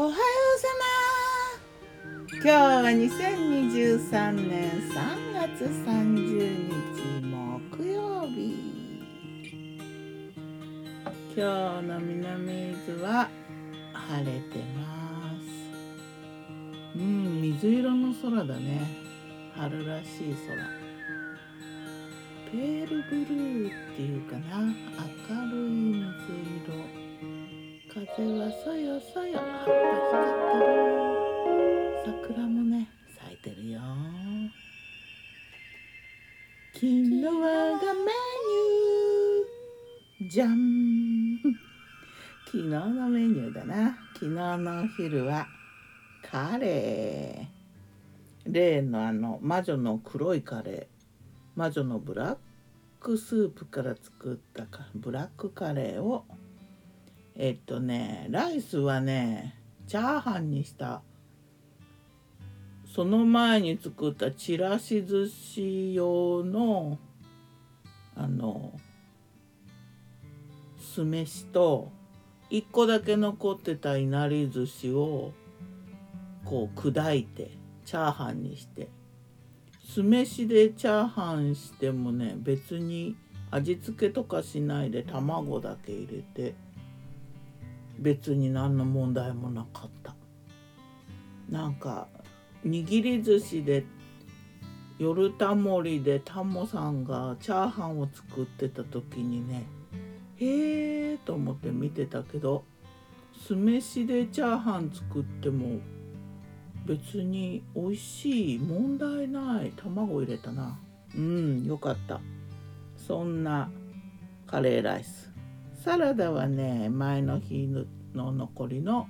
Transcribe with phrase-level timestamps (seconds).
[0.00, 0.16] おはよう
[0.60, 0.68] さ
[2.30, 8.54] ま今日は2023年3月30日木曜日
[11.36, 13.28] 今日の南伊豆は
[13.92, 14.86] 晴れてま
[15.42, 15.44] す。
[16.94, 18.86] うん水色の空だね。
[19.56, 20.56] 春らしい空
[22.52, 24.58] ペールブルーっていうかな。
[24.58, 24.70] 明
[25.50, 27.08] るい水色。
[27.88, 28.04] 風
[28.38, 29.40] はそよそよ。
[36.80, 38.12] 昨日はがメ
[40.20, 41.40] ニューじゃん
[42.46, 43.98] 昨日のメニューだな。
[44.14, 45.48] 昨日のお昼は
[46.22, 48.52] カレー。
[48.52, 50.86] 例のあの魔女の黒いカレー。
[51.56, 52.36] 魔女のブラッ
[53.00, 56.26] クスープから作ったかブラックカレーを。
[57.34, 59.56] えっとねライスはね
[59.88, 61.02] チャーハンにした。
[62.94, 66.98] その前に作ったちらし寿司用の
[68.16, 68.72] あの
[70.78, 71.92] 酢飯と
[72.50, 75.32] 1個だけ残ってたいなり寿司を
[76.44, 77.52] こう砕いて
[77.84, 78.88] チャーハンにして。
[79.84, 83.16] 酢飯でチャーハンしてもね別に
[83.50, 86.54] 味付けとかしないで卵だけ入れて
[87.98, 90.14] 別に何の問題もなかった。
[91.48, 92.08] なんか
[92.66, 93.84] 握り寿司で
[94.98, 99.66] 夜タモリでタモさんがチャーハンを作ってた時にね
[100.36, 102.64] へえと思って見てたけど
[103.46, 105.80] 酢飯でチャーハン作っても
[106.88, 109.72] 別に美味しい問題ない。
[109.76, 110.78] 卵入れたな。
[111.14, 112.18] うんよかった。
[112.96, 113.70] そんな
[114.46, 115.30] カレーライス。
[115.84, 117.68] サラダはね前の日
[118.14, 119.06] の残りの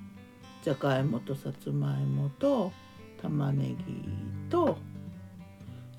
[0.62, 2.72] じゃがいもとさつまいもと
[3.20, 4.04] 玉ねぎ
[4.50, 4.78] と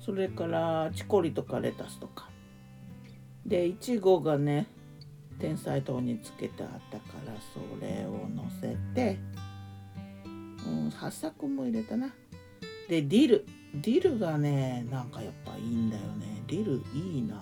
[0.00, 2.28] それからチコリとかレタスとか。
[3.46, 4.66] でいちごがね
[5.38, 9.18] 天才糖につけてあったからそれをのせて、
[10.66, 12.12] うん、八作も入れたな。
[12.88, 13.46] でディル。
[13.74, 16.42] ディルがねなんかやっぱいいんだよね。
[16.46, 17.40] ディルいいな。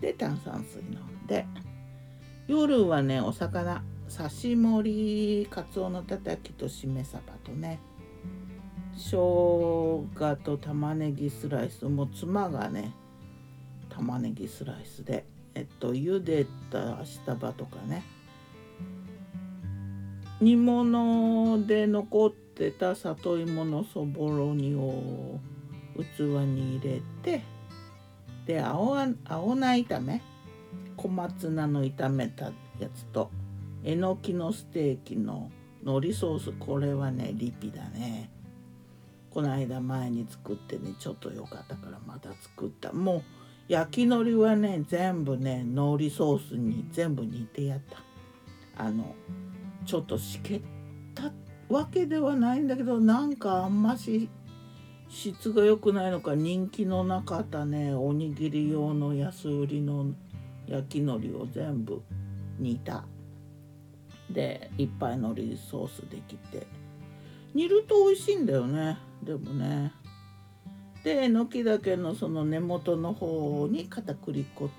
[0.00, 1.46] で炭酸水飲んで。
[2.48, 3.82] 夜はねお魚
[4.14, 7.80] 刺し盛りかつおのたたきとしめ鯖とね。
[8.96, 11.84] 生姜と玉ねぎスライス。
[11.86, 12.92] もう妻がね
[13.88, 15.24] 玉ねぎスライスで。
[15.54, 18.02] えっと茹でた下葉とかね。
[20.40, 25.38] 煮物で残ってた里芋のそぼろ煮を
[25.94, 27.42] 器に入れて
[28.46, 30.22] で青青菜炒め。
[30.96, 33.30] 小松菜の炒めたやつと
[33.84, 35.50] えのきのステーキの
[35.82, 36.52] 海苔ソース。
[36.52, 38.30] これはねリピだね。
[39.32, 42.92] この間前に作ってねちょっと良かったからまた作った。
[42.92, 43.22] もう
[43.68, 47.80] 焼き海苔はね全部ね海苔ソースに全部煮てやっ
[48.76, 48.84] た。
[48.84, 49.14] あの
[49.86, 50.62] ちょっとしけっ
[51.14, 51.32] た
[51.68, 54.28] わけではないんだけどなんかあんまし
[55.08, 60.06] 質が良くないのか人気のなかったねおにぎり用の安売りの
[60.66, 62.02] 焼き海苔を全部
[62.58, 63.04] 煮た。
[64.30, 66.81] でいっぱい海苔ソースできて。
[67.54, 68.98] 煮ると美味しいんだよね。
[69.22, 69.92] でもね。
[71.04, 74.70] でえのきだけのその根元の方に片栗粉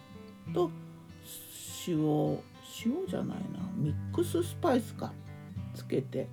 [0.54, 0.72] と
[1.88, 1.98] 塩
[2.86, 3.70] 塩じゃないな。
[3.76, 5.14] ミックススパイスか。
[5.76, 6.28] つけて。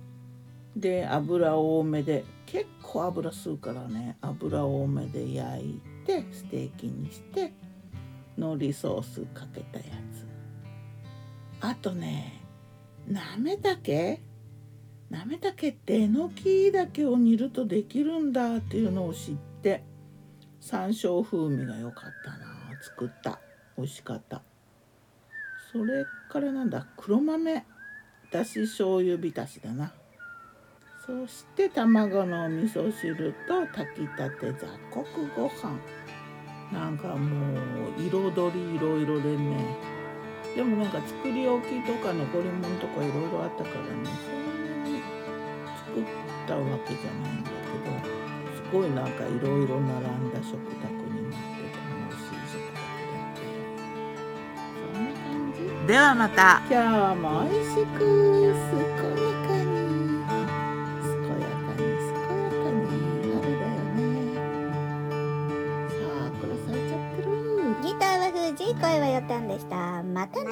[0.75, 2.23] で油多めで。
[2.45, 4.17] 結構油吸うからね。
[4.21, 7.53] 油多めで焼いてステーキにして
[8.37, 10.27] 海苔ソースかけたやつ。
[11.61, 12.41] あとね
[13.07, 14.21] なめたけ
[15.11, 19.83] なめたけってえのきだけを煮るとできるんだっていうのを知って
[20.61, 23.41] 山椒風味が良かったな作った。
[23.77, 24.41] 美味しかった。
[25.73, 27.65] それからなんだ黒豆。
[28.31, 29.91] だし醤油浸しだな。
[31.05, 35.77] そして卵の味噌汁と炊きたて雑穀ご飯。
[36.71, 37.59] なんかも
[37.97, 39.57] う彩りいろいろでね。
[40.55, 44.50] でもなんか作り置きとか残り物とかいろいろあったからね。
[46.43, 47.55] ったわけじゃないんだけ
[47.85, 47.91] ど
[48.55, 53.41] すごいなんかいろいろ並んだ食卓になって楽しい食卓だって
[54.93, 55.87] そんな感じ？
[55.87, 56.75] ではまた今
[57.13, 57.99] 日も美味しく
[58.53, 59.11] すこ
[68.79, 70.01] 声はよったんでした。
[70.01, 70.51] またね